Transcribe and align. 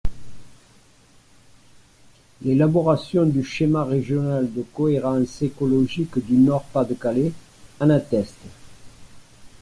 L’élaboration 2.41 3.23
du 3.23 3.43
schéma 3.43 3.83
régional 3.83 4.51
de 4.51 4.63
cohérence 4.73 5.43
écologique 5.43 6.17
du 6.25 6.37
Nord-Pas-de-Calais 6.37 7.31
en 7.79 7.89
atteste. 7.91 8.41